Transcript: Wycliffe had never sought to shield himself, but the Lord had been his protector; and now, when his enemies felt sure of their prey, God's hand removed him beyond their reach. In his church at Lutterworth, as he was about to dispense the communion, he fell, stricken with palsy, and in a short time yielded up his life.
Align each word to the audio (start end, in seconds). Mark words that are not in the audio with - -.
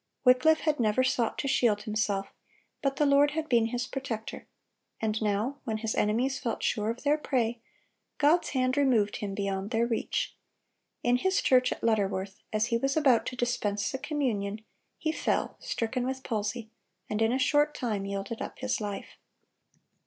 Wycliffe 0.25 0.61
had 0.61 0.79
never 0.79 1.03
sought 1.03 1.37
to 1.37 1.47
shield 1.47 1.83
himself, 1.83 2.33
but 2.81 2.95
the 2.95 3.05
Lord 3.05 3.29
had 3.37 3.47
been 3.47 3.67
his 3.67 3.85
protector; 3.85 4.47
and 4.99 5.21
now, 5.21 5.59
when 5.63 5.77
his 5.77 5.93
enemies 5.93 6.39
felt 6.39 6.63
sure 6.63 6.89
of 6.89 7.03
their 7.03 7.19
prey, 7.19 7.59
God's 8.17 8.49
hand 8.49 8.77
removed 8.77 9.17
him 9.17 9.35
beyond 9.35 9.69
their 9.69 9.85
reach. 9.85 10.33
In 11.03 11.17
his 11.17 11.39
church 11.39 11.71
at 11.71 11.83
Lutterworth, 11.83 12.41
as 12.51 12.65
he 12.73 12.77
was 12.79 12.97
about 12.97 13.27
to 13.27 13.35
dispense 13.35 13.91
the 13.91 13.99
communion, 13.99 14.61
he 14.97 15.11
fell, 15.11 15.55
stricken 15.59 16.03
with 16.03 16.23
palsy, 16.23 16.71
and 17.07 17.21
in 17.21 17.31
a 17.31 17.37
short 17.37 17.75
time 17.75 18.03
yielded 18.07 18.41
up 18.41 18.57
his 18.57 18.81
life. 18.81 19.19